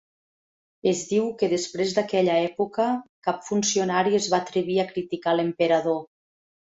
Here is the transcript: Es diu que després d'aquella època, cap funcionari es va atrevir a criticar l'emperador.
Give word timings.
Es 0.91 1.01
diu 1.09 1.27
que 1.41 1.49
després 1.51 1.93
d'aquella 1.97 2.37
època, 2.45 2.87
cap 3.29 3.45
funcionari 3.51 4.17
es 4.21 4.31
va 4.33 4.41
atrevir 4.45 4.79
a 4.85 4.87
criticar 4.95 5.37
l'emperador. 5.37 6.01